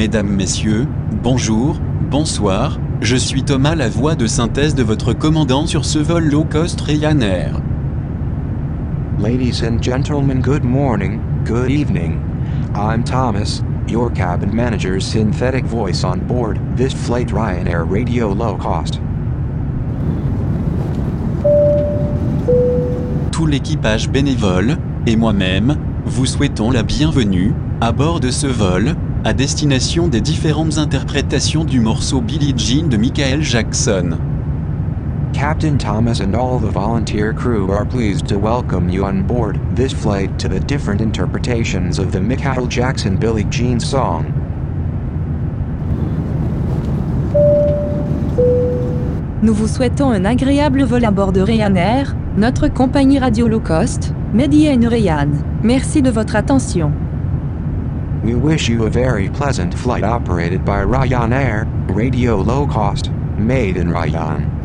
Mesdames, 0.00 0.34
Messieurs, 0.34 0.86
bonjour, 1.22 1.76
bonsoir, 2.10 2.78
je 3.02 3.16
suis 3.16 3.42
Thomas 3.42 3.74
la 3.74 3.90
voix 3.90 4.14
de 4.14 4.26
synthèse 4.26 4.74
de 4.74 4.82
votre 4.82 5.12
commandant 5.12 5.66
sur 5.66 5.84
ce 5.84 5.98
vol 5.98 6.24
low 6.24 6.42
cost 6.42 6.80
Ryanair. 6.80 7.60
Ladies 9.18 9.62
and 9.62 9.82
gentlemen, 9.82 10.40
good 10.40 10.64
morning, 10.64 11.20
good 11.44 11.70
evening. 11.70 12.18
I'm 12.74 13.04
Thomas, 13.04 13.62
your 13.86 14.10
cabin 14.10 14.54
manager's 14.54 15.04
synthetic 15.04 15.66
voice 15.66 16.02
on 16.02 16.20
board 16.20 16.58
this 16.78 16.94
flight 16.94 17.30
Ryanair 17.30 17.84
Radio 17.86 18.32
Low 18.32 18.56
Cost. 18.56 19.02
Tout 23.32 23.44
l'équipage 23.44 24.08
bénévole, 24.08 24.78
et 25.06 25.16
moi-même, 25.16 25.76
vous 26.06 26.24
souhaitons 26.24 26.70
la 26.70 26.84
bienvenue, 26.84 27.52
à 27.82 27.92
bord 27.92 28.20
de 28.20 28.30
ce 28.30 28.46
vol, 28.46 28.94
à 29.24 29.32
destination 29.32 30.06
des 30.06 30.20
différentes 30.20 30.76
interprétations 30.76 31.64
du 31.64 31.80
morceau 31.80 32.20
Billie 32.20 32.52
Jean 32.54 32.88
de 32.88 32.98
Michael 32.98 33.42
Jackson. 33.42 34.18
Captain 35.32 35.78
Thomas 35.78 36.20
and 36.20 36.34
all 36.34 36.58
the 36.58 36.70
volunteer 36.70 37.32
crew 37.32 37.70
are 37.70 37.86
pleased 37.86 38.26
to 38.26 38.38
welcome 38.38 38.90
you 38.90 39.02
on 39.02 39.22
board 39.22 39.58
this 39.74 39.94
flight 39.94 40.28
to 40.38 40.46
the 40.46 40.60
different 40.60 41.00
interpretations 41.00 41.98
of 41.98 42.12
the 42.12 42.20
Michael 42.20 42.66
Jackson 42.68 43.16
Billie 43.16 43.46
Jean 43.50 43.80
song. 43.80 44.26
Nous 49.42 49.54
vous 49.54 49.68
souhaitons 49.68 50.10
un 50.10 50.26
agréable 50.26 50.82
vol 50.82 51.06
à 51.06 51.10
bord 51.10 51.32
de 51.32 51.40
Ryanair, 51.40 52.14
notre 52.36 52.68
compagnie 52.68 53.18
radio 53.18 53.48
low 53.48 53.60
cost, 53.60 54.12
Media 54.34 54.70
and 54.74 54.86
Ryan. 54.86 55.30
Merci 55.62 56.02
de 56.02 56.10
votre 56.10 56.36
attention. 56.36 56.92
We 58.22 58.34
wish 58.34 58.68
you 58.68 58.84
a 58.84 58.90
very 58.90 59.30
pleasant 59.30 59.72
flight 59.72 60.04
operated 60.04 60.62
by 60.62 60.84
Reillann'Air, 60.84 61.66
radio 61.88 62.36
low 62.36 62.66
cost, 62.66 63.10
made 63.38 63.78
in 63.78 63.88
Ryan. 63.88 64.59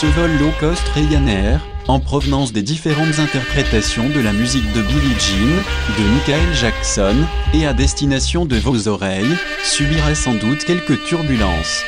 Ce 0.00 0.04
vol 0.04 0.30
low 0.38 0.50
cost 0.60 0.86
Ryanair, 0.94 1.58
en 1.88 2.00
provenance 2.00 2.52
des 2.52 2.60
différentes 2.60 3.18
interprétations 3.18 4.10
de 4.10 4.20
la 4.20 4.34
musique 4.34 4.70
de 4.74 4.82
Billie 4.82 5.18
Jean, 5.18 5.96
de 5.98 6.08
Michael 6.10 6.54
Jackson, 6.54 7.16
et 7.54 7.66
à 7.66 7.72
destination 7.72 8.44
de 8.44 8.56
vos 8.56 8.88
oreilles, 8.88 9.38
subirait 9.64 10.14
sans 10.14 10.34
doute 10.34 10.64
quelques 10.66 11.02
turbulences. 11.04 11.82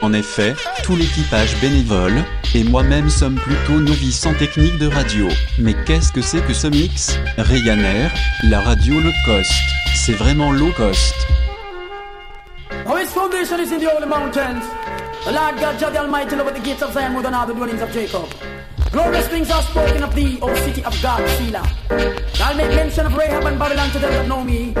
En 0.00 0.14
effet, 0.14 0.54
tout 0.82 0.96
l'équipage 0.96 1.60
bénévole, 1.60 2.24
et 2.54 2.64
moi-même 2.64 3.10
sommes 3.10 3.34
plutôt 3.34 3.78
novices 3.78 4.24
en 4.24 4.32
technique 4.32 4.78
de 4.78 4.86
radio. 4.86 5.28
Mais 5.58 5.74
qu'est-ce 5.84 6.10
que 6.10 6.22
c'est 6.22 6.40
que 6.40 6.54
ce 6.54 6.68
mix? 6.68 7.18
Ryanair, 7.36 8.10
la 8.44 8.62
radio 8.62 8.98
low 8.98 9.12
cost. 9.26 9.52
C'est 9.94 10.14
vraiment 10.14 10.50
low 10.50 10.72
cost. 10.74 11.14
The 15.24 15.32
Lord 15.32 15.56
God, 15.56 15.78
Jah 15.78 15.90
the 15.90 15.98
Almighty, 15.98 16.36
loveth 16.36 16.54
the 16.54 16.60
gates 16.60 16.82
of 16.82 16.92
Zion 16.92 17.12
more 17.12 17.22
than 17.22 17.34
all 17.34 17.46
the 17.46 17.54
dwellings 17.54 17.80
of 17.80 17.90
Jacob. 17.92 18.28
Glorious 18.90 19.26
things 19.28 19.50
are 19.50 19.62
spoken 19.62 20.02
of 20.02 20.14
thee, 20.14 20.38
O 20.42 20.54
city 20.56 20.84
of 20.84 20.94
God, 21.00 21.26
Selah. 21.38 21.66
I'll 22.40 22.56
make 22.56 22.68
mention 22.74 23.06
of 23.06 23.16
Rahab 23.16 23.44
and 23.44 23.58
Babylon 23.58 23.88
to 23.90 23.98
them 23.98 24.12
that 24.12 24.28
know 24.28 24.44
me. 24.44 24.72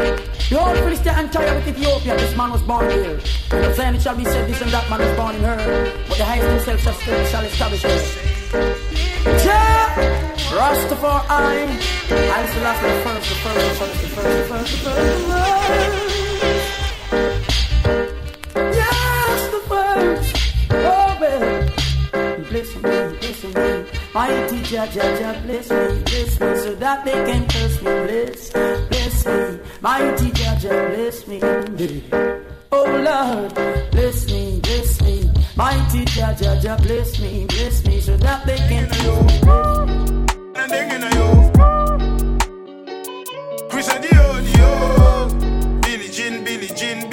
Behold, 0.50 0.76
Philistia 0.78 1.12
and 1.12 1.32
Tyre 1.32 1.54
with 1.54 1.68
Ethiopia, 1.68 2.16
this 2.18 2.36
man 2.36 2.50
was 2.50 2.62
born 2.62 2.90
here. 2.90 3.18
And 3.52 3.64
of 3.64 3.74
Zion 3.74 3.94
it 3.94 4.02
shall 4.02 4.16
be 4.16 4.24
said, 4.24 4.48
this 4.48 4.60
and 4.60 4.70
that 4.70 4.88
man 4.90 5.00
was 5.00 5.16
born 5.16 5.36
in 5.36 5.42
her. 5.42 5.56
But 6.08 6.18
the 6.18 6.24
highest 6.24 6.66
himself 6.66 6.80
shall, 6.80 6.94
still, 6.94 7.24
shall 7.26 7.44
establish 7.44 7.82
her. 7.82 8.92
Jah, 9.44 10.32
Rastafari, 10.52 11.68
I'll 12.10 12.46
the 12.46 12.60
first, 13.00 13.28
the 13.28 13.34
first, 13.40 13.60
the 13.60 13.74
first, 13.74 14.02
the 14.02 14.08
first, 14.08 14.32
the 14.32 14.44
first, 14.48 14.72
the 14.72 14.78
first, 14.78 15.26
the 15.26 16.00
first. 16.00 16.11
Mighty 24.14 24.62
Jah, 24.64 24.86
Jah, 24.92 25.16
Jah, 25.18 25.40
bless 25.46 25.70
me, 25.70 26.02
bless 26.04 26.40
me, 26.40 26.56
so 26.56 26.74
that 26.74 27.04
they 27.04 27.12
can 27.12 27.48
curse 27.48 27.76
me. 27.80 27.92
Bless, 28.06 28.50
bless 28.50 29.26
me. 29.26 29.58
Mighty 29.80 30.30
Jah, 30.32 30.58
Jah, 30.60 30.88
bless 30.90 31.26
me. 31.26 31.40
Oh, 32.70 32.84
Lord, 32.84 33.54
bless 33.90 34.26
me, 34.26 34.60
bless 34.60 35.00
me. 35.00 35.30
Mighty 35.56 36.04
Jah, 36.04 36.36
Jah, 36.38 36.60
Jah, 36.60 36.76
bless 36.82 37.20
me, 37.20 37.46
bless 37.46 37.84
me, 37.86 38.00
so 38.02 38.16
that 38.18 38.44
they 38.44 38.56
can 38.56 38.86
curse 38.90 39.46
me. 39.46 39.52
Adio, 43.88 44.40
Dio. 44.40 45.80
Billie 45.80 46.10
Jean, 46.10 46.44
Billie 46.44 46.68
Jean, 46.68 47.10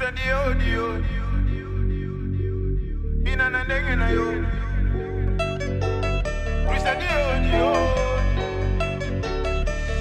Chris 0.00 0.12
Adio, 0.12 0.54
Dio. 0.54 0.86
Binana 3.22 3.60
Dengena 3.68 4.08
yo. 4.10 4.26
Chris 6.66 6.84
Adio, 6.86 7.20
Dio. 7.44 7.68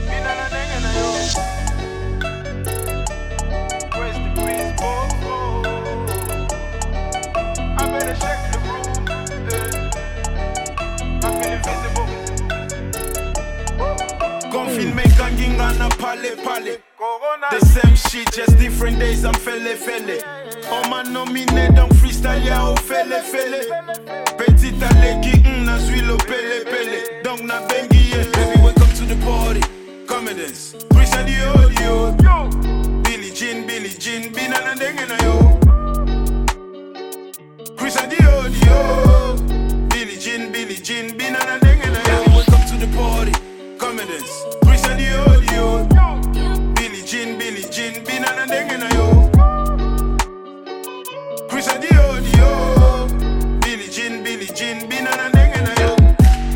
Binana 0.08 0.46
Dengena 0.54 0.92
yo. 0.96 1.08
Where's 4.00 4.18
the 4.24 4.30
breeze, 4.40 4.72
oh, 4.80 4.88
oh. 5.28 5.68
I 7.78 7.80
better 7.92 8.16
check 8.24 8.40
the 8.54 8.60
room. 8.64 8.88
eh. 9.52 9.68
I 11.24 11.28
feel 11.36 11.52
invisible. 11.58 12.08
Confinement, 14.50 15.12
ganging 15.18 15.60
on 15.60 15.76
a. 15.82 15.90
The 17.52 17.60
same 17.66 17.89
shit, 18.20 18.34
just 18.34 18.58
different 18.58 19.00
days. 19.00 19.26
I'm 19.26 19.34
fele 19.34 19.76
fele. 19.76 20.22
On 20.72 20.90
m'a 20.90 21.04
nominé 21.04 21.70
donc 21.76 21.94
freestyle, 21.96 22.44
ya 22.46 22.66
au 22.70 22.76
fele 22.76 23.22
fele. 23.22 23.62
Petit 24.38 24.74
aleki, 24.84 25.40
mm, 25.44 25.66
na 25.66 25.80
suis 25.80 26.02
le 26.02 26.18
pele 26.18 26.64
pele. 26.66 27.24
Donc 27.24 27.42
na 27.44 27.62
bengi, 27.68 28.10
yeah. 28.12 28.24
Baby, 28.32 28.62
welcome 28.62 28.94
to 28.96 29.06
the 29.06 29.16
party. 29.26 29.62
Dance. 30.36 30.76
Chris 30.94 31.14
and 31.16 31.28
the 31.28 31.36
audio. 31.48 32.12
Billie 33.04 33.32
Jean, 33.32 33.66
Billie 33.66 33.90
Jean, 33.90 34.32
binana 34.32 34.76
dengena 34.76 35.18
yo. 35.24 35.58
Chris 37.76 37.96
and 37.98 38.12
the 38.12 38.20
audio. 38.38 39.36
Billie 39.90 40.20
Jean, 40.20 40.52
Billie 40.52 40.76
Jean, 40.76 41.18
binana 41.18 41.58
dengena 41.60 42.02
yo. 42.08 42.36
Welcome 42.36 42.66
to 42.70 42.86
the 42.86 42.88
party. 42.96 43.32
Dance. 43.80 44.46
Chris 44.64 44.86
and 44.86 45.00
the 45.00 45.08
audio. 45.18 46.19
Jean, 47.20 47.38
Billie 47.38 47.70
Jean, 47.70 47.94
binana 48.06 48.46
dengena 48.48 48.90
yo. 48.96 49.30
Chris 51.50 51.68
and 51.68 51.84
the 51.84 51.90
audio. 52.00 53.08
Billie 53.60 53.90
Jean, 53.90 54.24
Billie 54.24 54.46
Jean, 54.46 54.90
binana 54.90 55.30
dengena 55.30 55.74
yo. 55.82 55.98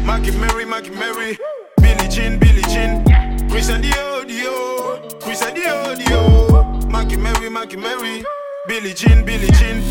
Maggie 0.06 0.32
Mary, 0.32 0.64
Maggie 0.64 0.92
Mary. 0.92 1.38
Billie 1.82 2.08
Jean, 2.08 2.40
Billie 2.40 2.62
Jean. 2.74 3.04
Chris 3.50 3.70
and 3.70 3.84
the 3.84 3.92
audio. 4.00 5.02
Chris 5.20 5.42
and 5.42 5.58
the 5.58 5.68
audio. 5.68 6.88
Maggie 6.88 7.18
Mary, 7.18 7.50
Maggie 7.50 7.76
Mary. 7.76 8.24
Billie 8.66 8.94
Jean, 8.94 9.26
Billie 9.26 9.52
Jean. 9.60 9.84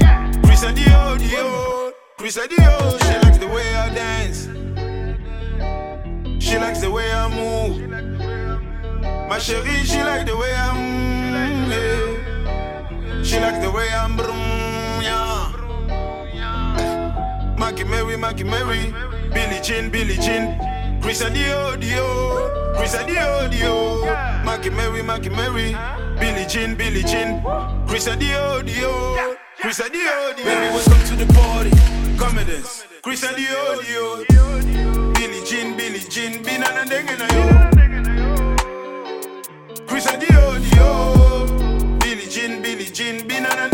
Chris 0.43 0.63
and 0.65 0.75
the 0.75 0.91
audio. 0.95 1.93
Chris 2.17 2.39
and 2.39 2.49
the 2.49 2.65
audio. 2.65 2.99
She 2.99 3.19
likes 3.27 3.37
the 3.37 3.49
way 3.49 3.77
I 3.77 3.91
dance. 3.93 4.49
She 6.43 6.57
likes 6.57 6.81
the 6.81 6.91
way 6.91 7.13
I 7.13 7.29
move. 7.29 8.12
My 9.33 9.39
chérie, 9.39 9.83
she 9.87 10.03
like 10.03 10.27
the 10.27 10.37
way 10.37 10.53
I 10.53 10.75
move. 10.77 11.73
yeah. 11.73 13.23
She 13.23 13.41
like 13.41 13.63
the 13.63 13.71
way 13.71 13.89
I'm 13.89 14.15
brum, 14.15 14.37
yeah. 15.01 15.49
Mackie 17.59 17.85
Mary, 17.85 18.19
Mackie 18.19 18.45
Mary, 18.45 18.93
Billie 19.33 19.63
Jean, 19.63 19.89
Billie 19.89 20.19
Jean, 20.19 20.59
Chris 21.01 21.23
Adio, 21.23 21.77
Dio, 21.77 22.75
Chris 22.77 22.95
Adio, 22.95 23.49
Dio, 23.49 24.05
Mackie 24.45 24.69
Mary, 24.69 25.01
Mackie 25.03 25.31
Mary, 25.31 25.75
Billie 26.21 26.45
Jean, 26.47 26.75
Billie 26.77 27.03
Jean, 27.03 27.43
Chris 27.89 28.07
Adio, 28.09 28.61
Dio, 28.61 29.35
Chris 29.63 29.81
Adio, 29.81 30.35
Dio. 30.37 30.45
Baby, 30.45 30.75
welcome 30.77 31.03
to 31.09 31.17
the 31.17 31.33
party, 31.33 31.71
come 32.19 32.37
and 32.37 32.51
dance. 32.51 32.85
Chris 33.01 33.25
Adio, 33.25 33.81
Dio, 33.81 34.25
Billie 35.15 35.43
Jean, 35.47 35.75
Billie 35.75 36.01
Jean, 36.11 36.45
Binana 36.45 36.85
Dengena 36.85 37.27
yo. 37.33 37.72
Chris 40.03 40.15
Adio, 40.15 40.59
Dio, 40.59 41.47
Billie 41.99 42.29
Jean, 42.29 42.61
Billie 42.61 42.91
Jean, 42.91 43.21
Binana 43.29 43.72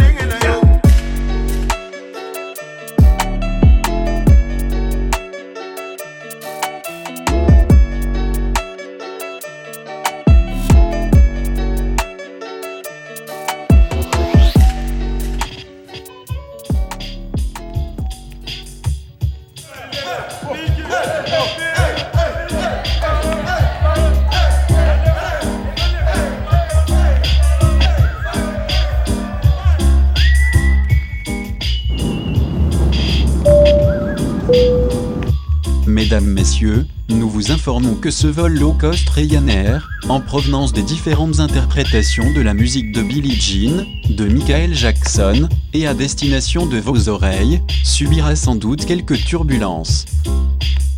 informons 37.69 37.97
que 37.97 38.11
ce 38.11 38.27
vol 38.27 38.55
low 38.55 38.73
cost 38.73 39.07
Ryanair, 39.11 39.91
en 40.09 40.21
provenance 40.21 40.73
des 40.73 40.81
différentes 40.81 41.39
interprétations 41.39 42.33
de 42.33 42.41
la 42.41 42.55
musique 42.55 42.93
de 42.93 43.03
Billie 43.03 43.39
Jean, 43.39 43.85
de 44.09 44.25
Michael 44.25 44.75
Jackson, 44.75 45.51
et 45.75 45.87
à 45.87 45.93
destination 45.93 46.65
de 46.65 46.79
vos 46.79 47.11
oreilles, 47.11 47.61
subira 47.85 48.37
sans 48.37 48.55
doute 48.55 48.87
quelques 48.87 49.23
turbulences. 49.23 50.07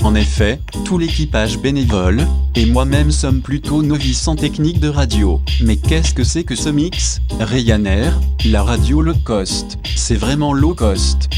En 0.04 0.14
effet, 0.14 0.60
tout 0.84 0.96
l'équipage 0.96 1.58
bénévole, 1.58 2.24
et 2.54 2.66
moi-même 2.66 3.10
sommes 3.10 3.40
plutôt 3.40 3.82
novices 3.82 4.28
en 4.28 4.36
technique 4.36 4.78
de 4.78 4.88
radio. 4.88 5.40
Mais 5.62 5.76
qu'est-ce 5.76 6.14
que 6.14 6.22
c'est 6.22 6.44
que 6.44 6.54
ce 6.54 6.68
mix? 6.68 7.20
Ryanair, 7.40 8.16
la 8.44 8.62
radio 8.62 9.02
low 9.02 9.14
cost. 9.24 9.76
C'est 9.96 10.14
vraiment 10.14 10.52
low 10.52 10.74
cost. 10.74 11.28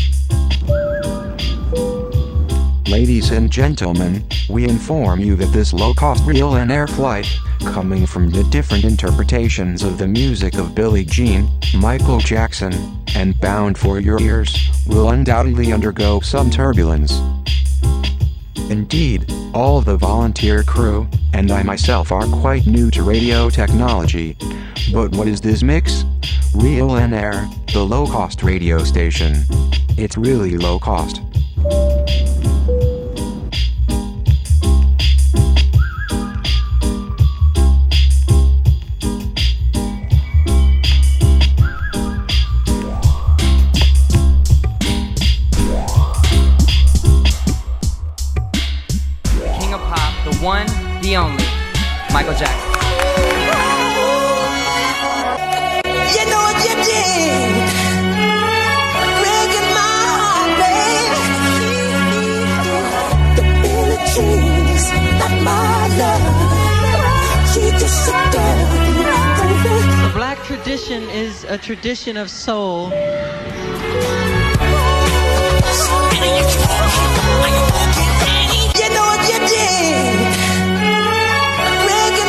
Ladies 2.86 3.30
and 3.30 3.50
gentlemen, 3.50 4.24
we 4.50 4.68
inform 4.68 5.20
you 5.20 5.36
that 5.36 5.52
this 5.52 5.72
low-cost 5.72 6.24
Reillann'Air 6.24 6.88
flight, 6.90 7.28
coming 7.60 8.06
from 8.06 8.28
the 8.28 8.42
different 8.44 8.84
interpretations 8.84 9.82
of 9.82 9.98
the 9.98 10.06
music 10.06 10.54
of 10.54 10.74
Billie 10.74 11.04
Jean, 11.04 11.48
Michael 11.76 12.18
Jackson, 12.18 12.72
and 13.14 13.40
Bound 13.40 13.78
for 13.78 14.00
Your 14.00 14.20
Ears, 14.20 14.68
will 14.86 15.10
undoubtedly 15.10 15.72
undergo 15.72 16.20
some 16.20 16.50
turbulence. 16.50 17.20
Indeed, 18.68 19.32
all 19.54 19.80
the 19.80 19.96
volunteer 19.96 20.62
crew, 20.64 21.08
and 21.32 21.50
I 21.52 21.62
myself 21.62 22.10
are 22.10 22.26
quite 22.26 22.66
new 22.66 22.90
to 22.90 23.02
radio 23.04 23.48
technology. 23.48 24.36
But 24.92 25.12
what 25.12 25.28
is 25.28 25.40
this 25.40 25.62
mix? 25.62 26.02
Reillann'Air, 26.52 27.72
the 27.72 27.84
low-cost 27.84 28.42
radio 28.42 28.82
station. 28.82 29.44
It's 29.96 30.16
really 30.16 30.58
low 30.58 30.78
cost. 30.78 31.22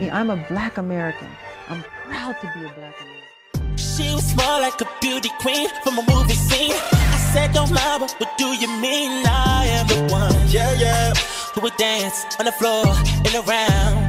babe. 0.00 0.10
I'm 0.12 0.30
a 0.30 0.36
black 0.48 0.76
American. 0.76 1.28
I'm 1.68 1.84
proud 2.08 2.40
to 2.40 2.46
be 2.54 2.64
a 2.64 2.72
black 2.72 2.96
American. 3.00 3.76
She 3.76 4.12
was 4.14 4.34
more 4.34 4.60
like 4.60 4.80
a 4.80 4.88
beauty 5.00 5.30
queen 5.38 5.68
from 5.84 5.98
a 5.98 6.02
movie 6.10 6.34
scene. 6.34 6.72
I 6.72 7.18
said, 7.32 7.52
don't 7.52 7.70
lie, 7.70 7.98
but 8.00 8.12
what 8.18 8.36
do 8.38 8.46
you 8.46 8.66
mean? 8.80 9.24
I 9.24 9.66
am 9.66 9.86
the 9.86 10.12
one, 10.12 10.34
yeah, 10.48 10.72
yeah, 10.72 11.14
who 11.54 11.60
would 11.60 11.76
dance 11.76 12.24
on 12.40 12.46
the 12.46 12.52
floor 12.52 12.86
and 13.24 13.34
around. 13.46 14.07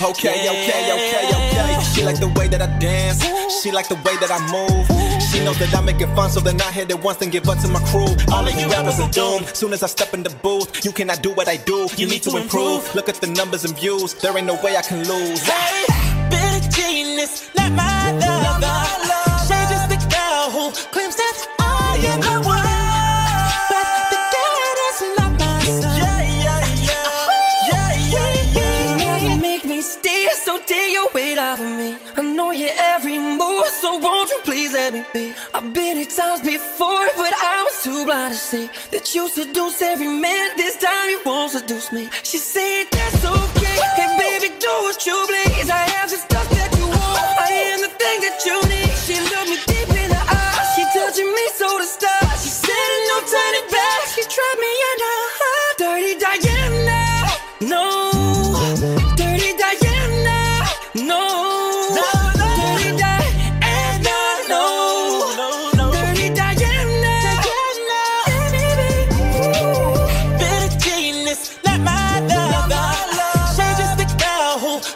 Okay, 0.00 0.46
okay, 0.48 0.92
okay, 0.94 1.26
okay. 1.26 1.82
She 1.92 2.04
like 2.04 2.20
the 2.20 2.28
way 2.38 2.46
that 2.48 2.62
I 2.62 2.78
dance. 2.78 3.20
She 3.60 3.72
like 3.72 3.88
the 3.88 3.96
way 3.96 4.14
that 4.22 4.30
I 4.30 4.38
move. 4.46 4.86
She 5.32 5.44
knows 5.44 5.58
that 5.58 5.74
I 5.74 5.80
make 5.80 6.00
it 6.00 6.06
fun, 6.14 6.30
so 6.30 6.38
then 6.38 6.60
I 6.60 6.70
hit 6.70 6.90
it 6.90 7.02
once 7.02 7.20
and 7.20 7.32
give 7.32 7.48
up 7.48 7.58
to 7.58 7.68
my 7.68 7.80
crew. 7.90 8.06
All 8.32 8.46
of 8.46 8.54
you 8.54 8.68
rappers 8.70 9.00
are 9.00 9.10
doomed. 9.10 9.48
Soon 9.56 9.72
as 9.72 9.82
I 9.82 9.88
step 9.88 10.14
in 10.14 10.22
the 10.22 10.30
booth, 10.30 10.84
you 10.84 10.92
cannot 10.92 11.22
do 11.22 11.32
what 11.32 11.48
I 11.48 11.56
do. 11.56 11.88
You 11.96 12.06
need 12.06 12.22
to 12.22 12.36
improve. 12.36 12.94
Look 12.94 13.08
at 13.08 13.16
the 13.16 13.26
numbers 13.26 13.64
and 13.64 13.76
views. 13.76 14.14
There 14.14 14.36
ain't 14.38 14.46
no 14.46 14.54
way 14.62 14.76
I 14.76 14.82
can 14.82 14.98
lose. 15.08 15.42
Hey, 15.42 15.84
won't 34.00 34.30
you 34.30 34.40
please 34.44 34.72
let 34.72 34.92
me 34.92 35.04
be? 35.12 35.32
I've 35.54 35.72
been 35.72 35.96
here 35.96 36.06
times 36.06 36.40
before, 36.42 37.06
but 37.16 37.32
I 37.34 37.62
was 37.64 37.82
too 37.82 38.04
blind 38.04 38.34
to 38.34 38.38
see 38.38 38.70
that 38.92 39.14
you 39.14 39.28
seduce 39.28 39.82
every 39.82 40.08
man. 40.08 40.56
This 40.56 40.76
time 40.76 41.10
you 41.10 41.20
won't 41.24 41.52
seduce 41.52 41.92
me. 41.92 42.08
She 42.22 42.38
said 42.38 42.84
that's 42.90 43.24
okay. 43.24 43.78
Hey, 43.96 44.08
baby, 44.18 44.54
do 44.58 44.72
what 44.86 45.04
you 45.06 45.16
please. 45.26 45.70
I 45.70 45.84
have 45.96 46.10
the 46.10 46.16
stuff 46.16 46.48
that 46.50 46.70
you 46.78 46.86
want. 46.86 47.38
I 47.40 47.50
am 47.72 47.80
the 47.80 47.88
thing 47.88 48.20
that 48.20 48.42
you 48.46 48.67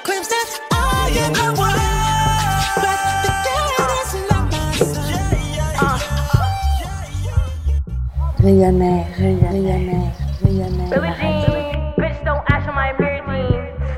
claims 0.05 0.29
that 0.29 0.49
I 0.73 1.11
am 1.23 1.33
the 1.33 1.47
one. 1.61 1.81
But 2.83 2.99
the 3.25 3.33
girl 3.47 3.91
is 4.01 4.13
not 4.31 4.45
my 4.53 4.73
son. 4.77 6.01
Ryanair, 8.43 9.05
Ryanair, 9.17 10.11
Ryanair. 10.43 10.91
Jean, 11.19 11.95
bitch, 11.99 12.19
don't 12.25 12.45
ask 12.51 12.63
for 12.67 12.73
my 12.73 12.93
mirror. 12.99 13.21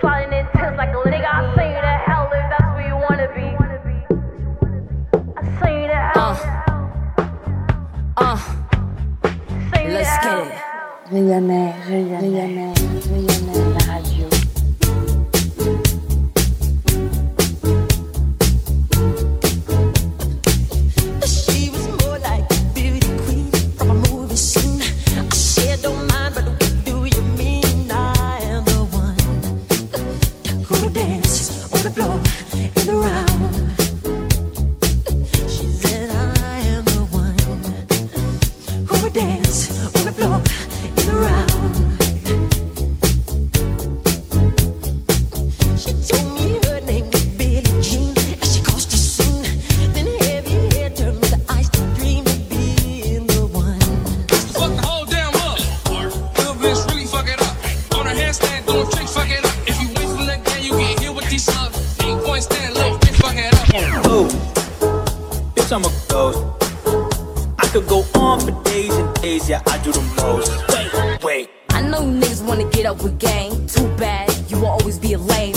Sliding 0.00 0.32
in 0.38 0.44
tips 0.52 0.76
like 0.76 0.90
a 0.90 1.00
nigga. 1.08 1.28
I 1.32 1.54
say 1.56 1.68
you 1.74 1.80
to 1.80 1.94
hell 2.06 2.26
if 2.32 2.44
that's 2.50 2.70
where 2.74 2.86
you 2.88 2.96
wanna 2.96 3.28
be. 3.34 3.46
I 5.36 5.42
say 5.60 5.72
you 5.80 5.86
to 5.88 5.94
hell. 5.94 6.30
Uh, 8.16 8.36
Say 9.72 9.82
you 9.84 9.88
to 9.88 9.94
let's 9.94 10.14
get 10.24 10.46
it. 10.46 10.52
Ryanair, 11.10 11.72
Ryanair, 11.88 12.74
On 58.42 58.66
doing 58.66 58.90
tricks, 58.90 59.14
fuck 59.14 59.30
it 59.30 59.44
up. 59.44 59.54
If 59.66 59.80
you 59.80 59.88
wait 59.88 60.08
from 60.16 60.26
the 60.26 60.36
game, 60.44 60.64
you 60.64 60.78
get 60.78 60.98
hit 60.98 61.14
with 61.14 61.28
these 61.30 61.44
subs. 61.44 61.78
Eight 62.00 62.18
point 62.24 62.42
stand, 62.42 62.74
little 62.74 62.98
bitch, 62.98 63.16
fuck 63.16 63.36
it 63.36 63.54
up. 63.54 64.06
Oh, 64.06 64.26
bitch, 65.54 65.72
I'm 65.72 65.84
a 65.84 65.92
ghost. 66.08 66.40
I 67.58 67.66
could 67.68 67.86
go 67.86 68.04
on 68.20 68.40
for 68.40 68.62
days 68.64 68.94
and 68.94 69.14
days, 69.22 69.48
yeah, 69.48 69.62
I 69.66 69.78
do 69.78 69.92
the 69.92 70.02
most. 70.16 70.50
Wait, 70.68 71.22
wait. 71.22 71.50
I 71.70 71.82
know 71.82 72.00
niggas 72.00 72.44
wanna 72.46 72.68
get 72.70 72.86
up 72.86 73.02
with 73.02 73.18
gang. 73.18 73.66
Too 73.66 73.88
bad, 73.96 74.30
you 74.48 74.58
will 74.58 74.68
always 74.68 74.98
be 74.98 75.12
a 75.12 75.18
lame. 75.18 75.54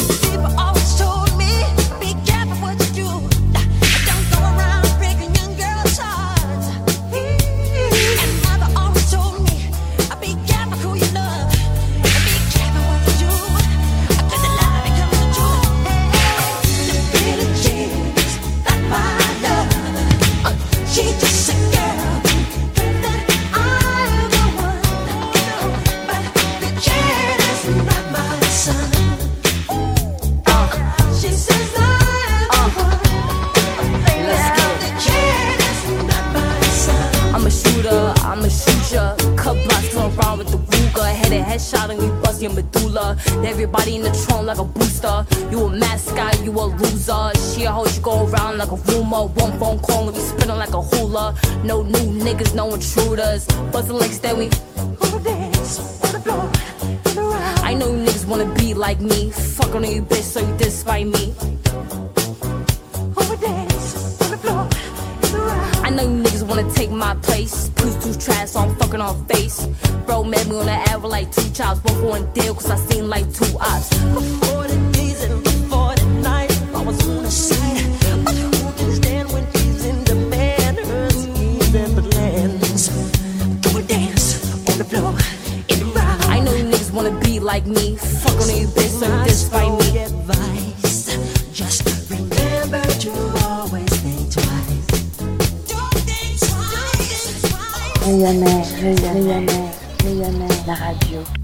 Everybody 43.68 43.96
in 43.98 44.02
the 44.04 44.26
trunk 44.26 44.48
like 44.48 44.60
a 44.60 44.64
booster. 44.64 45.26
You 45.52 45.66
a 45.66 45.70
mascot, 45.70 46.42
you 46.42 46.54
a 46.54 46.72
loser. 46.80 47.32
She 47.52 47.66
a 47.66 47.72
hoe, 47.72 47.86
she 47.86 48.00
go 48.00 48.26
around 48.26 48.60
like 48.60 48.72
a 48.72 48.78
rumor. 48.78 49.26
One 49.26 49.60
phone 49.60 49.80
call 49.80 50.08
and 50.08 50.16
we 50.16 50.24
spinning 50.24 50.56
like 50.56 50.74
a 50.74 50.82
hula. 50.82 51.36
No 51.66 51.84
new 51.84 52.24
niggas, 52.24 52.56
no 52.56 52.74
intruders. 52.74 53.46
The 53.46 53.94
legs 53.94 54.20
that 54.20 54.38
we. 54.38 54.50
I 57.62 57.74
know 57.74 57.88
you 57.88 58.06
niggas 58.06 58.26
wanna 58.26 58.46
be 58.56 58.74
like 58.74 59.02
me. 59.02 59.32
Fuck 59.32 59.76
on 59.76 59.84
you, 59.84 60.02
bitch, 60.02 60.22
so 60.22 60.40
you 60.40 60.58
despite 60.58 61.08
me. 61.08 61.34
I 65.88 65.89
know 65.89 66.03
you 66.03 66.22
niggas 66.22 66.44
wanna 66.44 66.70
take 66.74 66.91
my 66.91 67.15
place. 67.15 67.70
Push 67.70 67.96
two 68.03 68.13
trash, 68.20 68.50
so 68.50 68.60
I'm 68.60 68.75
fucking 68.75 69.00
on 69.00 69.25
face. 69.27 69.65
Bro, 70.06 70.25
met 70.25 70.46
me 70.48 70.58
on 70.58 70.65
the 70.65 70.74
average 70.91 71.10
like 71.10 71.32
two 71.32 71.50
chops. 71.51 71.79
For 71.79 71.94
one 72.06 72.25
deal, 72.34 72.53
cause 72.56 72.70
I 72.70 72.75
seen 72.75 73.08
like 73.08 73.24
two 73.34 73.58
ops. 73.58 73.88
Before 74.13 74.67
the 74.67 74.77
days 74.91 75.24
and 75.24 75.41
before 75.41 75.96
the 75.96 76.06
night, 76.22 76.51
I 76.75 76.82
was 76.84 77.00
on 77.08 77.24
the 77.24 77.32
side. 77.32 78.25
But 78.25 78.36
who 78.36 78.74
can 78.74 78.96
stand 78.96 79.32
when 79.32 79.50
she's 79.53 79.86
in 79.86 80.03
demand? 80.03 80.77
Her 80.79 81.10
schemes 81.10 81.74
and 81.74 82.12
plans. 82.12 82.89
Go 83.62 83.79
and 83.79 83.88
dance 83.88 84.70
on 84.70 84.77
the 84.79 84.84
floor 84.84 85.12
in 85.70 85.94
the. 85.94 86.01
I 86.27 86.41
know 86.41 86.53
you 86.53 86.65
niggas 86.65 86.91
wanna 86.91 87.17
be 87.22 87.39
like 87.39 87.65
me. 87.65 87.96
Fuck 87.96 88.41
on 88.41 88.50
you, 88.53 88.67
bitch, 88.75 89.00
so 89.00 89.08
despite 89.24 89.72
me. 89.79 90.00
Advice. 90.00 90.57
Rayonnaire, 98.18 98.66
rayonnaire, 98.82 99.72
rayonnaire, 100.04 100.66
la 100.66 100.74
radio. 100.74 101.37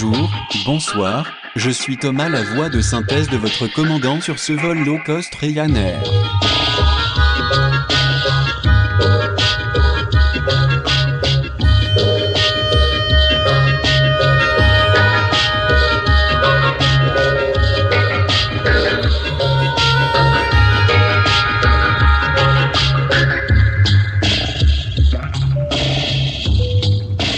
Bonjour, 0.00 0.30
bonsoir, 0.64 1.32
je 1.56 1.70
suis 1.70 1.96
Thomas 1.96 2.28
la 2.28 2.42
voix 2.42 2.68
de 2.68 2.80
synthèse 2.80 3.28
de 3.30 3.36
votre 3.36 3.66
commandant 3.66 4.20
sur 4.20 4.38
ce 4.38 4.52
vol 4.52 4.78
low 4.84 4.98
cost 5.04 5.34
Ryanair. 5.34 6.00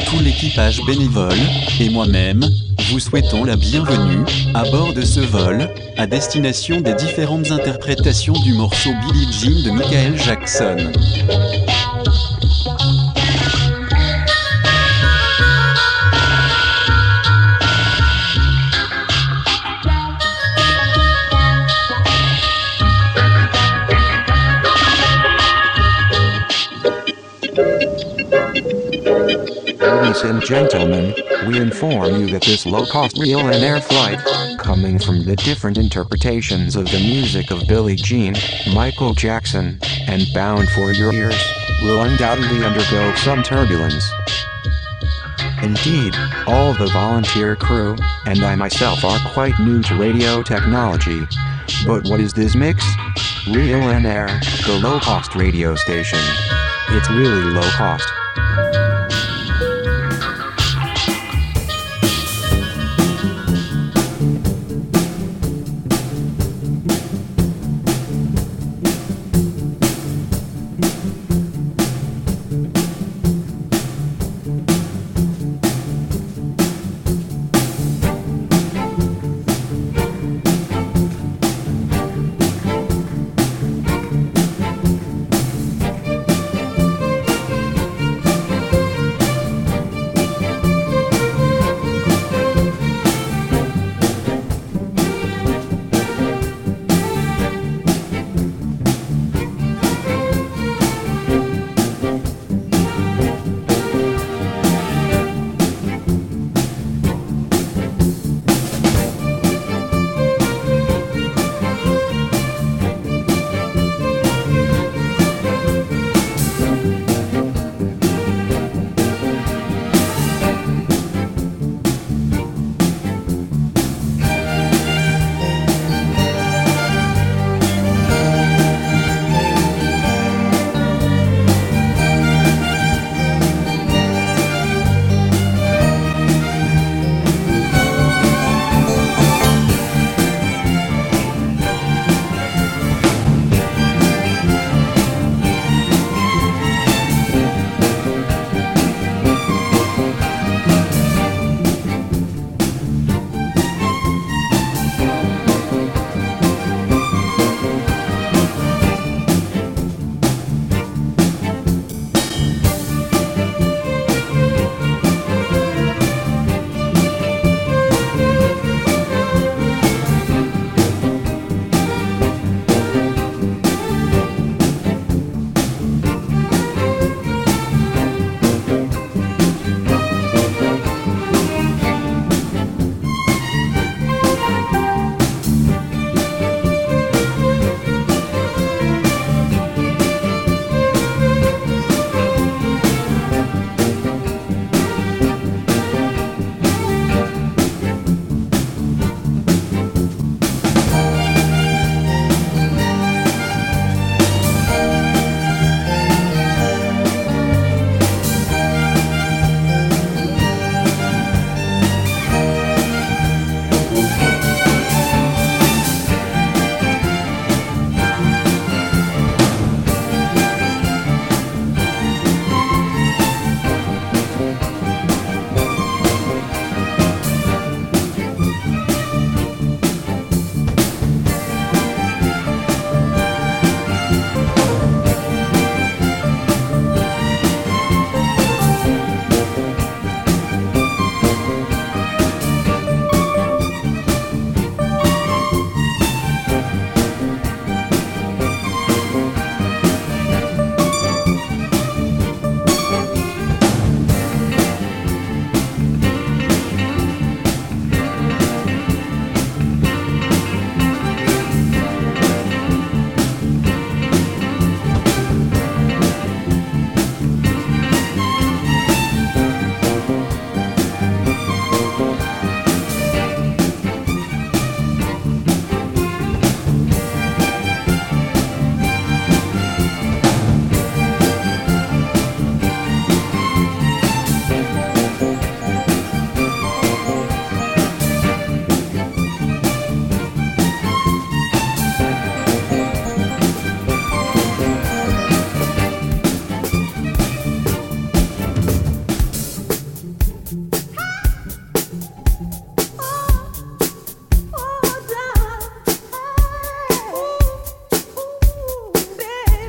Tout 0.07 0.21
l'équipage 0.23 0.85
bénévole, 0.85 1.29
et 1.80 1.88
moi-même, 1.88 2.44
vous 2.90 3.00
souhaitons 3.00 3.44
la 3.44 3.56
bienvenue, 3.56 4.25
à 4.54 4.64
bord 4.64 4.92
de 4.92 5.00
ce 5.00 5.20
vol, 5.20 5.68
à 5.96 6.06
destination 6.06 6.80
des 6.80 6.94
différentes 6.94 7.50
interprétations 7.50 8.34
du 8.44 8.52
morceau 8.52 8.90
Billie 9.02 9.32
Jean 9.32 9.62
de 9.64 9.70
Michael 9.70 10.18
Jackson. 10.18 10.76
Ladies 29.80 30.25
and 30.25 30.40
gentlemen, 30.42 31.14
we 31.47 31.59
inform 31.59 32.20
you 32.20 32.26
that 32.28 32.42
this 32.42 32.66
low-cost 32.66 33.16
Reillann'Air 33.16 33.82
flight, 33.82 34.59
coming 34.59 34.99
from 34.99 35.25
the 35.25 35.37
different 35.37 35.78
interpretations 35.78 36.76
of 36.76 36.87
the 36.87 36.99
music 36.99 37.50
of 37.50 37.66
Billie 37.66 37.97
Jean, 37.97 38.35
Michael 38.75 39.14
Jackson, 39.14 39.78
and 40.06 40.26
bound 40.35 40.68
for 40.70 40.92
your 40.92 41.12
ears, 41.12 41.42
will 41.82 42.02
undoubtedly 42.02 42.64
undergo 42.64 43.14
some 43.16 43.42
turbulence. 43.42 44.11
Indeed, 45.62 46.14
all 46.47 46.75
the 46.75 46.90
volunteer 46.92 47.56
crew, 47.56 47.97
and 48.26 48.42
I 48.42 48.54
myself 48.54 49.04
are 49.04 49.18
quite 49.32 49.59
new 49.61 49.82
to 49.85 49.94
radio 49.97 50.42
technology. 50.42 51.20
But 51.87 52.04
what 52.04 52.20
is 52.20 52.32
this 52.32 52.54
mix? 52.54 52.85
Reillann'Air, 53.47 54.66
the 54.66 54.78
low-cost 54.80 55.35
radio 55.35 55.75
station. 55.75 56.20
It's 56.90 57.11
really 57.11 57.44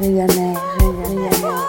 low 0.01 0.17
cost. 0.17 0.41
Rayonnais, 0.41 0.55
rayonnais, 0.79 1.29
rayonnais, 1.37 1.60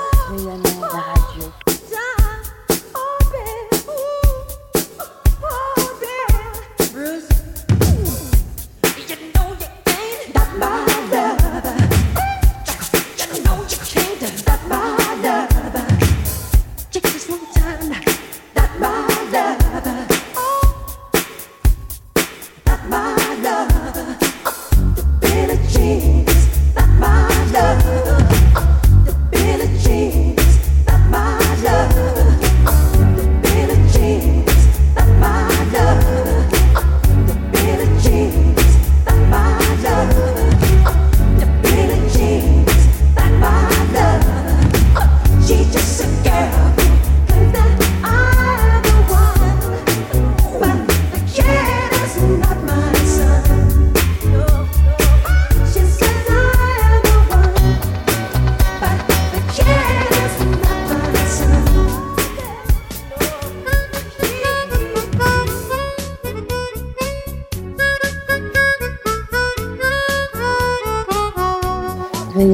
La 72.42 72.48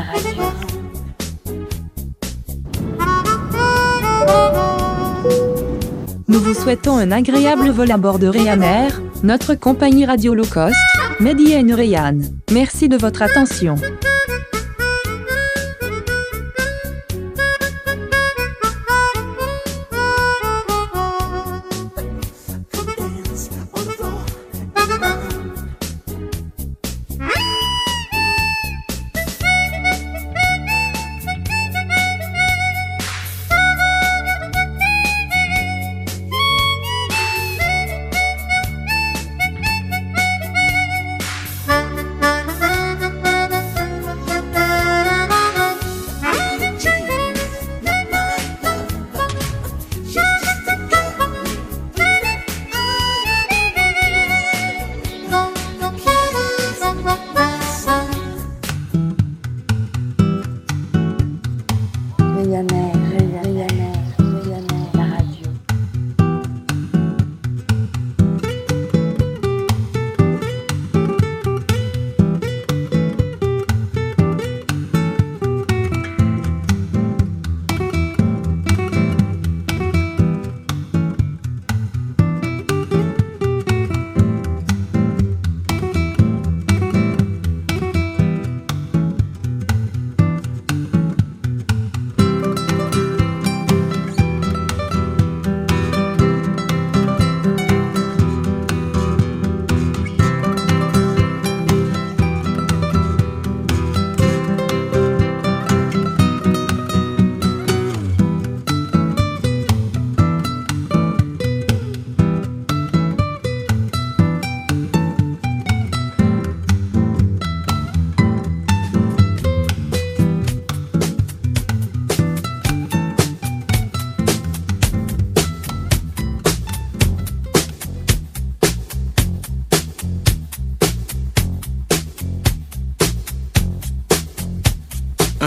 radio. 0.00 0.42
Nous 6.26 6.40
vous 6.40 6.54
souhaitons 6.54 6.96
un 6.96 7.12
agréable 7.12 7.70
vol 7.70 7.92
à 7.92 7.96
bord 7.96 8.18
de 8.18 8.26
Ryanair, 8.26 9.00
notre 9.22 9.54
compagnie 9.54 10.04
radio 10.04 10.34
low 10.34 10.46
cost, 10.46 10.74
Mehdi 11.20 11.52
et 11.52 11.62
Rayan. 11.72 12.18
Merci 12.50 12.88
de 12.88 12.96
votre 12.96 13.22
attention. 13.22 13.76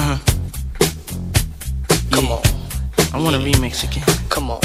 Uh 0.02 0.18
huh. 0.18 0.20
Come 2.10 2.32
on. 2.32 2.42
I 3.14 3.22
want 3.22 3.36
a 3.36 3.40
remix 3.40 3.84
again. 3.84 4.04
Come 4.30 4.50
on. 4.50 4.60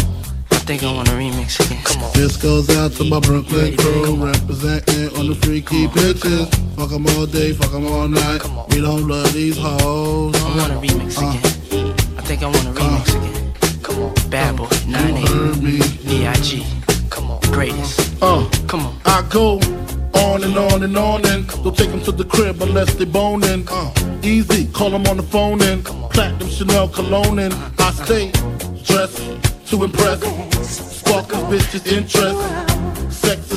I 0.51 0.57
think 0.65 0.83
I 0.83 0.91
want 0.91 1.09
a 1.09 1.13
remix 1.13 1.61
again. 1.61 1.83
Come 1.85 2.05
on. 2.05 2.13
This 2.15 2.39
goes 2.39 2.75
out 2.75 2.93
to 2.93 3.05
my 3.05 3.21
Brooklyn 3.21 3.77
crew, 3.77 4.17
representing 4.17 5.15
on 5.19 5.29
the 5.29 5.35
freaky 5.43 5.89
bitches. 5.89 6.49
Fuck 6.77 6.91
'em 6.93 7.07
all 7.19 7.27
day, 7.27 7.53
fuck 7.53 7.75
'em 7.75 7.87
all 7.87 8.09
night. 8.09 8.41
We 8.71 8.81
don't 8.81 9.07
love 9.07 9.31
these 9.35 9.59
hoes. 9.59 10.35
I 10.37 10.57
want 10.57 10.73
a 10.73 10.77
remix 10.77 11.19
again. 11.19 11.95
I 12.17 12.23
think 12.23 12.43
I 12.43 12.47
want 12.47 12.67
a 12.69 12.73
remix 12.73 13.09
again. 13.15 13.53
Come 13.83 13.99
on. 14.05 14.15
Bad 14.31 14.57
boy, 14.57 14.69
9 14.87 15.61
B.I.G. 16.09 16.65
Come 17.11 17.31
on. 17.31 17.41
Greatest. 17.53 18.01
Uh, 18.23 18.49
Come 18.69 18.87
on. 18.87 18.99
I 19.05 19.23
go 19.29 19.61
on 20.15 20.43
and 20.45 20.57
on 20.57 20.83
and 20.83 20.97
on 20.97 21.27
and 21.27 21.46
don't 21.67 21.77
take 21.77 21.91
'em 21.91 22.01
to 22.01 22.13
the 22.13 22.25
crib 22.25 22.63
unless 22.63 22.95
they 22.95 23.05
boning. 23.05 23.67
Uh, 23.69 23.91
easy, 24.23 24.67
call 24.67 24.95
'em 24.95 25.05
on 25.09 25.17
the 25.17 25.23
phone 25.25 25.61
and 25.63 25.85
platinum 26.11 26.49
Chanel 26.49 26.87
cologne 26.87 27.41
and 27.41 27.55
I 27.81 27.91
stay 28.05 28.31
dressed 28.85 29.21
to 29.71 29.83
impress. 29.83 30.21
Spark 30.63 31.27
these 31.51 31.65
bitches 31.65 31.87
interest. 31.91 32.96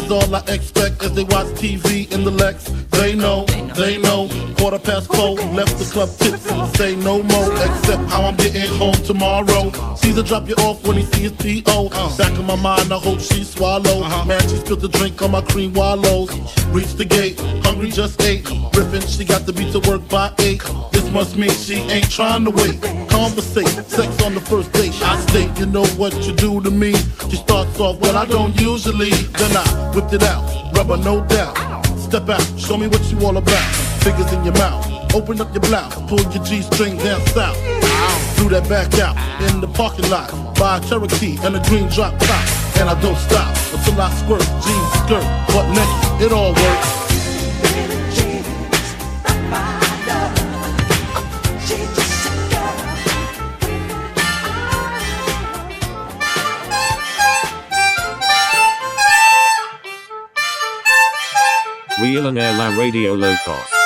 Is 0.10 0.14
all 0.14 0.36
I 0.36 0.40
expect 0.48 1.04
as 1.04 1.14
they 1.14 1.24
watch 1.24 1.46
TV 1.62 2.12
in 2.12 2.24
the 2.24 2.32
Lex. 2.32 2.64
They 2.90 3.14
know, 3.14 3.46
they 3.76 4.00
know. 4.00 4.28
Quarter 4.58 4.80
past 4.80 5.08
four, 5.14 5.36
left 5.54 5.78
the 5.78 5.86
club 5.86 6.10
tipsy. 6.18 6.78
Say 6.78 6.96
no 6.96 7.22
more, 7.22 7.54
except 7.54 8.10
how 8.10 8.24
I'm 8.24 8.36
getting 8.36 8.68
home 8.78 8.94
tomorrow. 9.06 9.72
Caesar 9.96 10.24
drop 10.24 10.50
you 10.50 10.56
off 10.56 10.86
when 10.88 10.98
he 10.98 11.04
sees 11.04 11.32
P.O. 11.34 11.90
Back 12.18 12.38
in 12.40 12.46
my 12.46 12.56
mind, 12.56 12.92
I 12.92 12.98
hope 12.98 13.20
she 13.20 13.44
swallow. 13.44 14.02
Uh-huh. 14.02 14.26
Man, 14.26 14.42
she 14.42 14.58
spilled 14.58 14.82
the 14.82 14.90
drink 14.90 15.22
on 15.22 15.32
my 15.32 15.42
cream 15.42 15.74
wallows. 15.74 16.30
Reach 16.70 16.94
the 16.96 17.06
gate, 17.06 17.40
hungry 17.64 17.92
just 17.92 18.20
ate. 18.24 18.46
Riffin', 18.74 19.08
she 19.08 19.24
got 19.24 19.46
to 19.46 19.54
be 19.54 19.72
to 19.72 19.80
work 19.88 20.08
by 20.10 20.34
eight. 20.40 20.64
This 20.92 21.08
must 21.12 21.38
mean 21.38 21.52
she 21.52 21.76
ain't 21.76 22.10
trying 22.10 22.46
to 22.46 22.52
wait. 22.52 22.82
Conversate, 23.10 23.68
sex 23.88 24.24
on 24.24 24.34
the 24.34 24.42
first 24.42 24.72
date. 24.74 24.94
I 25.04 25.20
state, 25.28 25.58
you 25.60 25.68
know 25.68 25.86
what 26.02 26.14
you 26.26 26.34
do 26.34 26.62
to 26.62 26.72
me. 26.72 26.94
She 27.30 27.38
starts 27.38 27.80
off, 27.80 28.00
well, 28.00 28.18
I 28.18 28.26
don't 28.26 28.60
usually. 28.60 29.12
Then 29.12 29.56
I 29.56 29.92
whipped 30.00 30.14
it 30.14 30.24
out, 30.24 30.44
rubber 30.74 30.98
no 30.98 31.22
doubt. 31.26 31.56
Step 31.98 32.30
out, 32.30 32.42
show 32.58 32.78
me 32.78 32.88
what 32.88 33.04
you 33.12 33.20
all 33.26 33.36
about. 33.36 33.64
Fingers 34.04 34.32
in 34.32 34.44
your 34.46 34.54
mouth, 34.54 34.86
open 35.14 35.42
up 35.42 35.52
your 35.54 35.62
blouse, 35.62 35.94
pull 36.08 36.22
your 36.32 36.44
G 36.44 36.62
string 36.62 36.98
down 36.98 37.20
south. 37.28 37.58
Threw 38.36 38.50
that 38.50 38.68
back 38.70 38.98
out 39.00 39.16
in 39.50 39.60
the 39.60 39.68
parking 39.68 40.10
lot. 40.10 40.30
Buy 40.56 40.78
a 40.78 40.82
Cherokee 40.82 41.38
and 41.44 41.56
a 41.56 41.62
green 41.68 41.88
drop 41.90 42.18
top. 42.20 42.78
And 42.78 42.90
I 42.90 43.00
don't 43.02 43.18
stop 43.18 43.54
until 43.74 44.00
I 44.00 44.10
squirt, 44.12 44.48
jeans, 44.64 44.92
skirt, 45.04 45.28
butt 45.52 45.68
naked. 45.76 46.28
It 46.28 46.32
all 46.32 46.54
works. 46.54 47.09
Wheelan 62.10 62.40
Air 62.40 62.58
La 62.58 62.76
Radio 62.76 63.14
Low 63.14 63.36
Cost. 63.46 63.79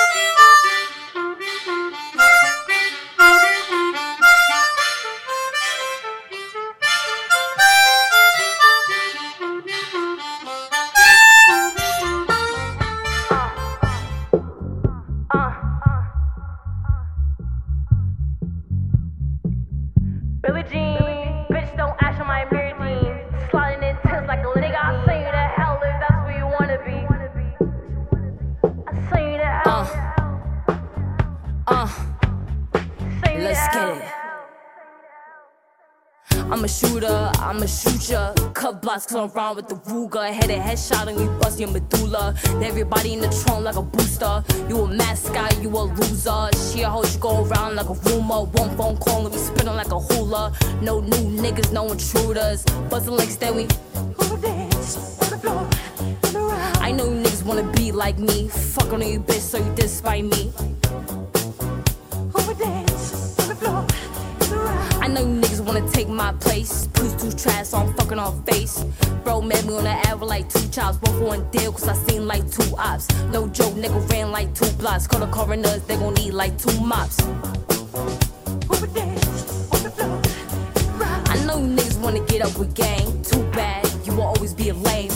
Blocks 38.84 39.06
cause 39.06 39.16
I'm 39.16 39.36
around 39.36 39.56
with 39.56 39.70
the 39.70 39.76
Ruger. 39.76 40.32
Headed 40.32 40.60
headshot 40.60 41.08
and 41.08 41.18
we 41.18 41.26
bust 41.40 41.60
your 41.60 41.70
medulla. 41.72 42.36
Everybody 42.62 43.14
in 43.14 43.22
the 43.22 43.30
trunk 43.30 43.64
like 43.64 43.78
a 43.78 43.82
booster. 43.82 44.44
You 44.68 44.82
a 44.82 44.88
mascot, 44.88 45.58
you 45.64 45.70
a 45.70 45.84
loser. 45.98 46.50
She 46.70 46.82
a 46.82 46.90
hoe, 46.90 47.04
she 47.04 47.18
go 47.18 47.46
around 47.46 47.76
like 47.78 47.88
a 47.88 47.94
rumor. 47.94 48.44
One 48.44 48.78
phone 48.78 48.98
call 48.98 49.26
and 49.26 49.34
we 49.34 49.40
spinning 49.40 49.76
like 49.76 49.92
a 49.92 50.00
hula. 50.00 50.54
No 50.82 51.00
new 51.00 51.42
niggas, 51.42 51.72
no 51.72 51.92
intruders. 51.92 52.64
Buzzing 52.90 53.16
like 53.16 53.30
Stanley. 53.30 53.68
I 56.86 56.92
know 56.92 57.06
you 57.06 57.24
niggas 57.24 57.44
wanna 57.44 57.72
be 57.72 57.92
like 57.94 58.20
me. 58.20 58.50
Fuck 58.50 58.92
on 58.92 59.02
you, 59.02 59.22
bitch, 59.22 59.40
so 59.40 59.58
you 59.60 59.74
despite 59.76 60.26
me. 60.26 60.52
I 65.04 65.08
know 65.08 65.20
you 65.20 65.42
niggas 65.42 65.60
wanna 65.60 65.86
take 65.92 66.08
my 66.08 66.32
place. 66.32 66.88
Push 66.94 67.12
two 67.22 67.34
trash, 67.34 67.68
so 67.68 67.80
I'm 67.80 67.94
fucking 67.96 68.18
on 68.18 68.42
face. 68.44 68.86
Bro 69.26 69.42
met 69.42 69.66
me 69.66 69.74
on 69.74 69.84
the 69.84 69.90
ad 69.90 70.22
like 70.22 70.48
two 70.48 70.66
chops. 70.70 70.98
Both 70.98 71.20
one 71.22 71.52
deal, 71.52 71.74
cause 71.74 71.90
I 71.90 71.94
seen 72.08 72.26
like 72.26 72.50
two 72.50 72.74
ops. 72.78 73.10
No 73.26 73.50
joke, 73.50 73.74
nigga 73.74 74.10
ran 74.10 74.32
like 74.32 74.56
two 74.56 74.72
blocks. 74.78 75.06
Call 75.06 75.20
the 75.20 75.28
coroners, 75.28 75.82
they 75.84 75.98
gon' 75.98 76.14
need 76.14 76.34
like 76.34 76.58
two 76.58 76.80
mops. 76.80 77.22
I 81.34 81.36
know 81.46 81.58
you 81.58 81.68
niggas 81.76 82.00
wanna 82.00 82.22
get 82.26 82.42
up 82.42 82.58
with 82.58 82.74
gang. 82.74 83.22
Too 83.24 83.44
bad, 83.52 83.86
you 84.06 84.14
will 84.14 84.24
always 84.24 84.54
be 84.54 84.70
a 84.70 84.74
lame. 84.74 85.10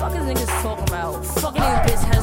Fuck 0.00 0.14
is 0.16 0.24
niggas 0.24 0.62
talking 0.62 0.88
about? 0.88 1.22
Fucking 1.26 1.60
bitch 1.60 2.13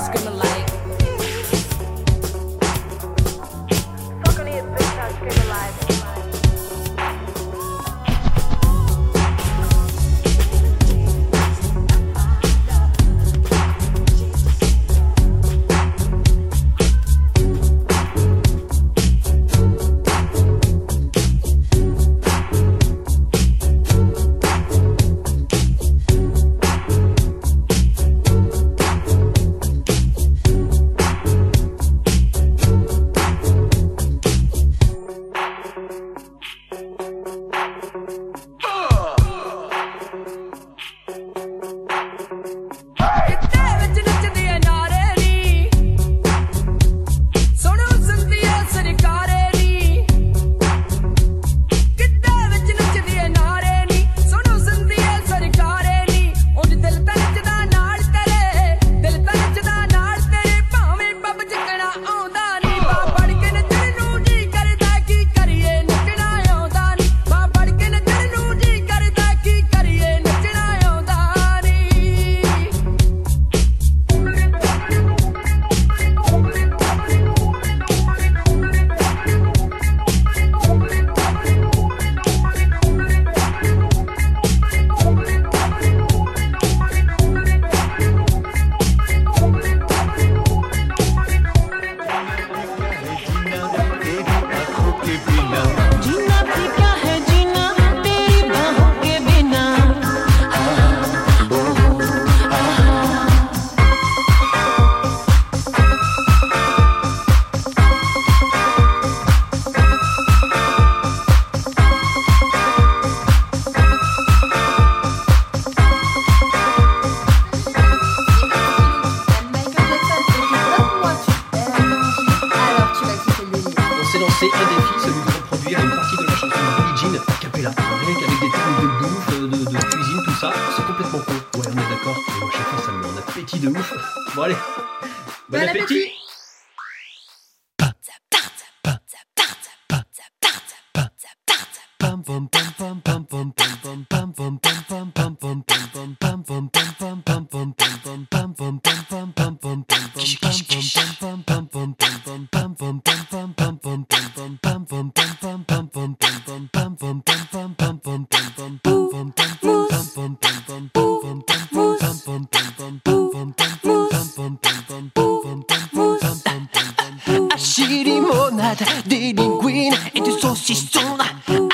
Achille-limonade, 167.53 168.83
des 169.05 169.33
linguines 169.33 169.95
et 170.15 170.21
du 170.21 170.31
saucisson. 170.31 171.17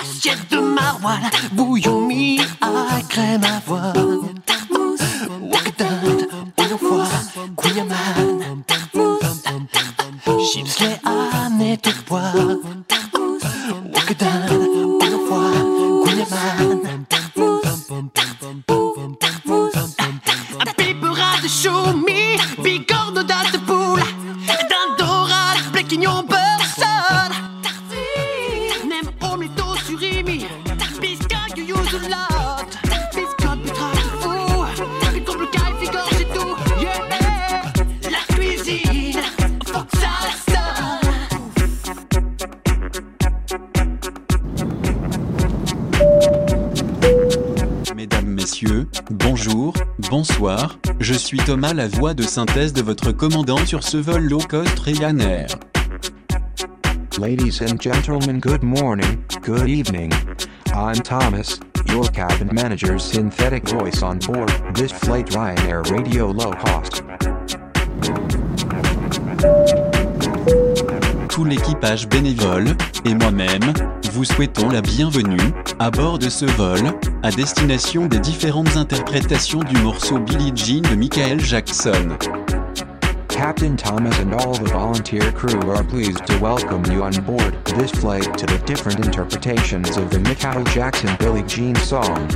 Assiette 0.02 0.52
de 0.52 0.60
maroilles, 0.60 1.30
bouillon 1.54 2.02
mis 2.02 2.42
à 2.62 3.02
crème 3.10 3.44
avoine. 3.44 3.98
Wakadad, 3.98 4.17
la 51.78 51.88
voix 51.88 52.16
de 52.16 52.24
synthèse 52.24 52.74
de 52.74 52.82
votre 52.82 53.12
commandant 53.12 53.64
sur 53.64 53.84
ce 53.84 53.98
vol 53.98 54.24
low 54.24 54.40
cost 54.40 54.80
Ryanair. 54.80 55.46
Ladies 57.20 57.62
and 57.62 57.80
gentlemen, 57.80 58.40
good 58.40 58.64
morning, 58.64 59.24
good 59.44 59.70
evening. 59.70 60.12
I'm 60.74 60.96
Thomas, 60.96 61.60
your 61.88 62.06
cabin 62.06 62.50
manager's 62.52 63.04
synthetic 63.04 63.70
voice 63.70 64.02
on 64.02 64.18
board 64.18 64.50
this 64.74 64.92
flight 64.92 65.30
Ryanair 65.30 65.84
Radio 65.92 66.34
Low 66.34 66.52
Cost. 66.54 67.04
Tout 71.30 71.46
l'équipage 71.46 72.10
bénévole, 72.10 72.76
et 73.06 73.14
moi-même, 73.14 73.72
vous 74.18 74.26
souhaitons 74.26 74.70
la 74.70 74.82
bienvenue, 74.82 75.38
à 75.78 75.92
bord 75.92 76.18
de 76.18 76.28
ce 76.28 76.46
vol, 76.46 76.80
à 77.22 77.30
destination 77.30 78.08
des 78.08 78.18
différentes 78.18 78.76
interprétations 78.76 79.60
du 79.60 79.80
morceau 79.84 80.18
Billie 80.18 80.52
Jean 80.56 80.82
de 80.82 80.96
Michael 80.96 81.40
Jackson. 81.40 82.18
Captain 83.28 83.76
Thomas 83.76 84.20
and 84.20 84.34
all 84.34 84.54
the 84.54 84.72
volunteer 84.72 85.32
crew 85.34 85.70
are 85.70 85.84
pleased 85.84 86.26
to 86.26 86.36
welcome 86.40 86.84
you 86.92 87.04
on 87.04 87.12
board 87.28 87.54
this 87.78 87.92
flight 87.92 88.36
to 88.40 88.48
the 88.48 88.58
different 88.66 89.06
interpretations 89.06 89.98
of 89.98 90.10
the 90.10 90.20
Michael 90.22 90.64
Jackson 90.74 91.16
Billie 91.20 91.44
Jean 91.48 91.76
song. 91.76 92.28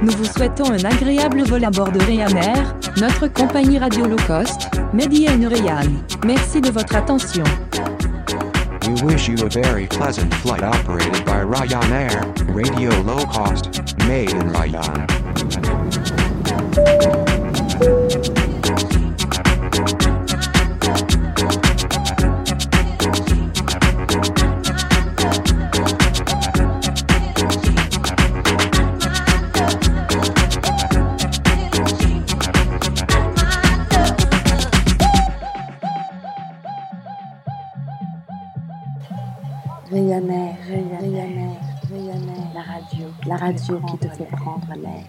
Nous 0.00 0.12
vous 0.12 0.24
souhaitons 0.24 0.70
un 0.70 0.84
agréable 0.84 1.42
vol 1.42 1.64
à 1.64 1.70
bord 1.70 1.90
de 1.90 1.98
Ryanair, 2.00 2.76
notre 3.00 3.26
compagnie 3.26 3.78
radio 3.78 4.06
low 4.06 4.16
cost, 4.26 4.68
Mehdi 4.92 5.26
et 5.26 5.36
Nurayan. 5.36 5.82
Merci 6.24 6.60
de 6.60 6.70
votre 6.70 6.94
attention. 6.94 7.44
Ryanair, 39.90 40.58
Ryanair, 40.68 41.56
Ryanair, 41.90 42.52
la 42.54 42.62
radio, 42.62 43.06
la 43.26 43.36
radio 43.36 43.80
qui 43.88 43.98
te 43.98 44.08
fait 44.08 44.24
prendre 44.24 44.74
l'air. 44.76 45.08